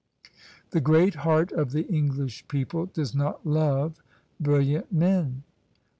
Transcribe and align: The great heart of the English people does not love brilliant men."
The 0.71 0.81
great 0.81 1.13
heart 1.13 1.51
of 1.51 1.73
the 1.73 1.83
English 1.85 2.47
people 2.47 2.87
does 2.87 3.13
not 3.13 3.45
love 3.45 4.01
brilliant 4.39 4.91
men." 4.91 5.43